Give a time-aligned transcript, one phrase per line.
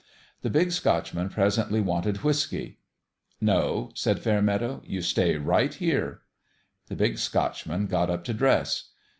[0.41, 2.79] The Big Scotchman presently wanted whiskey."
[3.39, 6.21] No," said Fairmeadow;" you stay right here."
[6.87, 8.93] The Big Scotchman got up to dress.